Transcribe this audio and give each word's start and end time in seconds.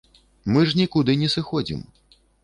Мы 0.53 0.63
ж 0.69 0.79
нікуды 0.79 1.15
не 1.23 1.29
сыходзім! 1.35 1.83